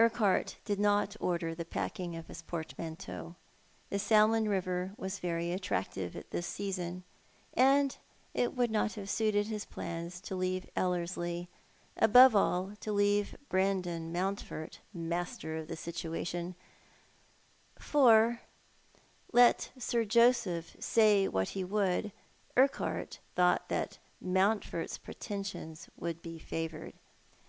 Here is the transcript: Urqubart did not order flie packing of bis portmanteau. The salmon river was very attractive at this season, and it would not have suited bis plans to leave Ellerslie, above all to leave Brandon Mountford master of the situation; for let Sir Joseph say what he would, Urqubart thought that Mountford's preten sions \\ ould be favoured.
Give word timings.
Urqubart 0.00 0.56
did 0.64 0.80
not 0.80 1.14
order 1.20 1.54
flie 1.54 1.62
packing 1.62 2.16
of 2.16 2.26
bis 2.26 2.42
portmanteau. 2.42 3.36
The 3.90 4.00
salmon 4.00 4.48
river 4.48 4.92
was 4.96 5.20
very 5.20 5.52
attractive 5.52 6.16
at 6.16 6.32
this 6.32 6.48
season, 6.48 7.04
and 7.54 7.96
it 8.34 8.56
would 8.56 8.72
not 8.72 8.94
have 8.94 9.08
suited 9.08 9.48
bis 9.50 9.64
plans 9.64 10.20
to 10.22 10.34
leave 10.34 10.68
Ellerslie, 10.74 11.48
above 11.96 12.34
all 12.34 12.74
to 12.80 12.92
leave 12.92 13.36
Brandon 13.48 14.10
Mountford 14.12 14.78
master 14.92 15.56
of 15.56 15.68
the 15.68 15.76
situation; 15.76 16.56
for 17.78 18.40
let 19.32 19.70
Sir 19.78 20.04
Joseph 20.04 20.74
say 20.80 21.28
what 21.28 21.50
he 21.50 21.62
would, 21.62 22.10
Urqubart 22.56 23.18
thought 23.36 23.68
that 23.68 23.98
Mountford's 24.20 24.98
preten 24.98 25.46
sions 25.46 25.88
\\ 25.94 26.00
ould 26.02 26.20
be 26.20 26.40
favoured. 26.40 26.94